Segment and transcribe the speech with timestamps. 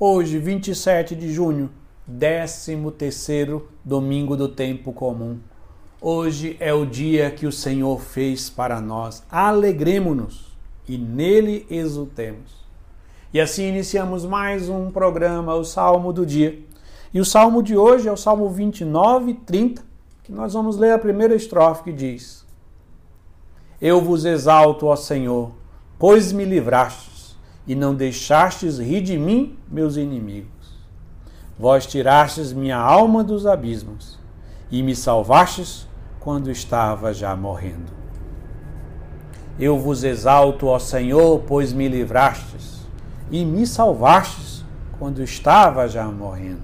[0.00, 1.70] Hoje, 27 de junho,
[2.06, 5.40] 13 terceiro domingo do tempo comum.
[6.00, 9.24] Hoje é o dia que o Senhor fez para nós.
[9.28, 10.56] Alegremos-nos
[10.88, 12.64] e nele exultemos.
[13.34, 16.56] E assim iniciamos mais um programa, o Salmo do Dia.
[17.12, 19.82] E o salmo de hoje é o Salmo 29, 30,
[20.22, 22.46] que nós vamos ler a primeira estrofe que diz:
[23.80, 25.50] Eu vos exalto, ó Senhor,
[25.98, 27.17] pois me livrastes
[27.68, 30.48] e não deixastes rir de mim, meus inimigos.
[31.58, 34.18] Vós tirastes minha alma dos abismos
[34.70, 35.86] e me salvastes
[36.18, 37.92] quando estava já morrendo.
[39.58, 42.86] Eu vos exalto, ó Senhor, pois me livrastes
[43.30, 44.64] e me salvastes
[44.98, 46.62] quando estava já morrendo.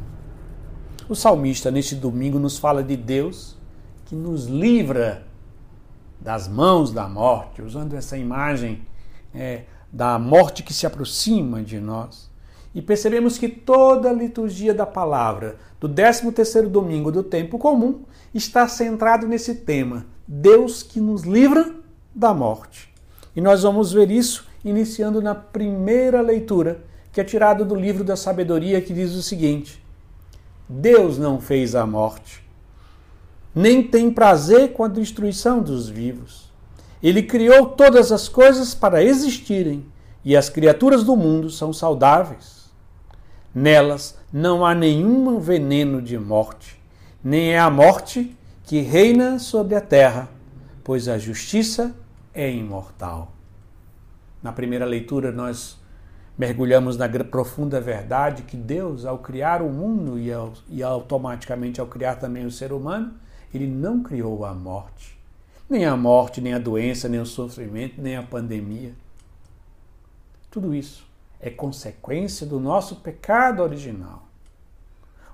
[1.06, 3.58] O salmista, neste domingo, nos fala de Deus
[4.06, 5.26] que nos livra
[6.18, 8.82] das mãos da morte, usando essa imagem
[9.34, 12.28] é, da morte que se aproxima de nós.
[12.74, 18.00] E percebemos que toda a liturgia da palavra, do 13 terceiro domingo do tempo comum,
[18.34, 21.72] está centrado nesse tema, Deus que nos livra
[22.12, 22.92] da morte.
[23.36, 28.16] E nós vamos ver isso iniciando na primeira leitura, que é tirada do livro da
[28.16, 29.80] sabedoria, que diz o seguinte:
[30.68, 32.44] Deus não fez a morte,
[33.54, 36.43] nem tem prazer com a destruição dos vivos.
[37.04, 39.84] Ele criou todas as coisas para existirem,
[40.24, 42.72] e as criaturas do mundo são saudáveis.
[43.54, 46.80] Nelas não há nenhum veneno de morte,
[47.22, 50.30] nem é a morte que reina sobre a terra,
[50.82, 51.94] pois a justiça
[52.32, 53.34] é imortal.
[54.42, 55.78] Na primeira leitura, nós
[56.38, 61.86] mergulhamos na profunda verdade que Deus, ao criar o mundo e, ao, e automaticamente ao
[61.86, 63.12] criar também o ser humano,
[63.52, 65.22] ele não criou a morte.
[65.68, 68.94] Nem a morte, nem a doença, nem o sofrimento, nem a pandemia.
[70.50, 71.06] Tudo isso
[71.40, 74.22] é consequência do nosso pecado original.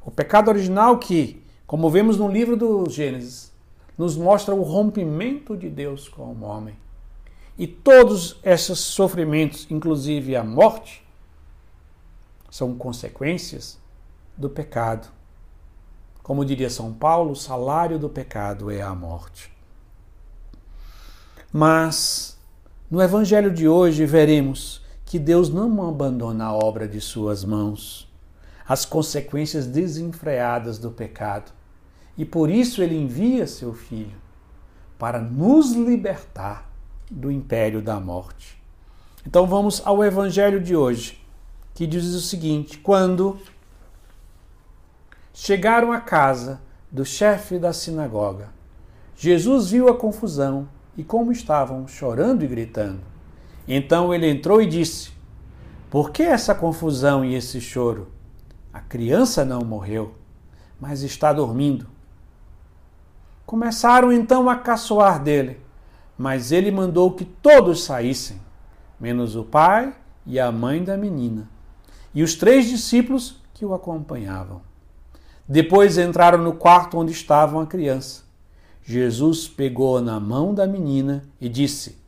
[0.05, 3.53] O pecado original que, como vemos no livro do Gênesis,
[3.99, 6.75] nos mostra o rompimento de Deus com o homem
[7.61, 11.07] e todos esses sofrimentos, inclusive a morte,
[12.51, 13.79] são consequências
[14.35, 15.09] do pecado.
[16.23, 19.53] Como diria São Paulo, o salário do pecado é a morte.
[21.53, 22.39] Mas
[22.89, 28.09] no evangelho de hoje veremos que Deus não abandona a obra de suas mãos,
[28.69, 31.53] as consequências desenfreadas do pecado.
[32.17, 34.17] E por isso ele envia seu filho
[34.97, 36.71] para nos libertar
[37.11, 38.61] do império da morte.
[39.27, 41.21] Então vamos ao evangelho de hoje,
[41.75, 43.39] que diz o seguinte: quando
[45.35, 46.61] chegaram à casa
[46.91, 48.51] do chefe da sinagoga,
[49.17, 53.01] Jesus viu a confusão e como estavam chorando e gritando.
[53.67, 55.11] Então ele entrou e disse:
[55.89, 58.09] Por que essa confusão e esse choro?
[58.73, 60.15] A criança não morreu,
[60.81, 61.87] mas está dormindo.
[63.45, 65.61] Começaram então a caçoar dele.
[66.17, 68.39] Mas ele mandou que todos saíssem,
[69.01, 69.95] menos o pai
[70.27, 71.49] e a mãe da menina,
[72.15, 74.61] e os três discípulos que o acompanhavam.
[75.49, 78.23] Depois entraram no quarto onde estava a criança.
[78.85, 81.99] Jesus pegou na mão da menina e disse: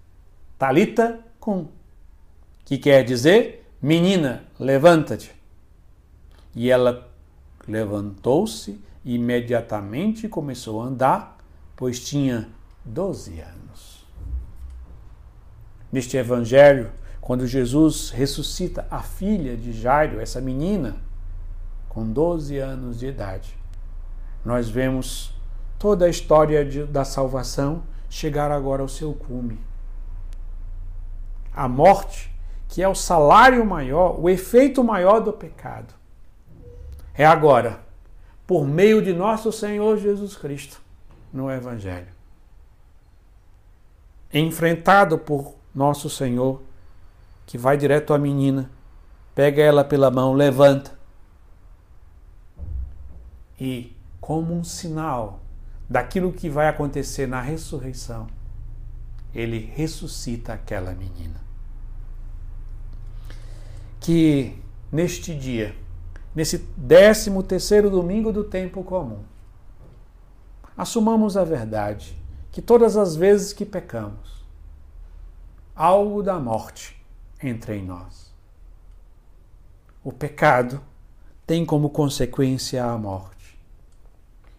[0.59, 1.69] Talita cum,
[2.65, 5.33] que quer dizer: Menina, levanta-te.
[6.55, 7.09] E ela
[7.67, 11.39] levantou-se e imediatamente começou a andar,
[11.77, 12.49] pois tinha
[12.85, 13.63] doze anos
[15.93, 16.91] neste evangelho,
[17.21, 20.97] quando Jesus ressuscita a filha de Jairo, essa menina,
[21.89, 23.55] com 12 anos de idade.
[24.43, 25.35] Nós vemos
[25.83, 29.59] toda a história de, da salvação chegar agora ao seu cume.
[31.53, 32.33] A morte,
[32.69, 35.93] que é o salário maior, o efeito maior do pecado,
[37.13, 37.81] é agora,
[38.47, 40.81] por meio de nosso Senhor Jesus Cristo,
[41.33, 42.15] no Evangelho.
[44.33, 46.63] Enfrentado por nosso Senhor,
[47.45, 48.71] que vai direto à menina,
[49.35, 50.97] pega ela pela mão, levanta.
[53.61, 55.43] E, como um sinal
[55.93, 58.27] daquilo que vai acontecer na ressurreição,
[59.35, 61.39] ele ressuscita aquela menina.
[64.01, 64.59] Que
[64.91, 65.77] neste dia,
[66.35, 69.23] nesse décimo terceiro domingo do tempo comum,
[70.75, 72.19] assumamos a verdade
[72.51, 74.43] que todas as vezes que pecamos,
[75.77, 76.99] algo da morte
[77.43, 78.33] entre em nós.
[80.03, 80.81] O pecado
[81.47, 83.32] tem como consequência a morte.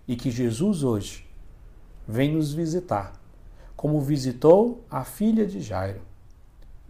[0.07, 1.27] E que Jesus hoje
[2.07, 3.13] vem nos visitar,
[3.75, 6.01] como visitou a filha de Jairo,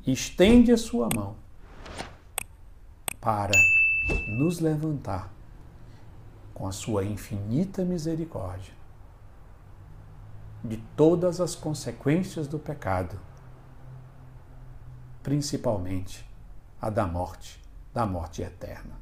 [0.05, 1.35] estende a sua mão
[3.21, 3.53] para
[4.37, 5.31] nos levantar
[6.53, 8.73] com a sua infinita misericórdia
[10.63, 13.19] de todas as consequências do pecado,
[15.21, 16.25] principalmente
[16.81, 17.61] a da morte,
[17.93, 19.01] da morte eterna.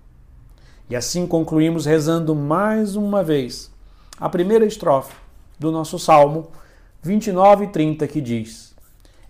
[0.89, 3.71] E assim concluímos rezando mais uma vez
[4.21, 5.15] a primeira estrofe
[5.57, 6.51] do nosso Salmo
[7.01, 8.75] 29 e 30, que diz: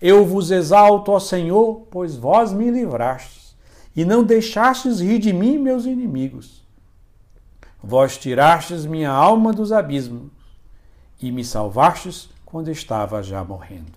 [0.02, 3.56] Eu vos exalto, ó Senhor, pois vós me livrastes,
[3.96, 6.62] e não deixastes rir de mim meus inimigos.
[7.82, 10.30] Vós tirastes minha alma dos abismos
[11.22, 13.94] e me salvastes quando estava já morrendo.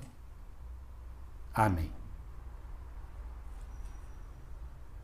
[1.53, 1.91] Amém.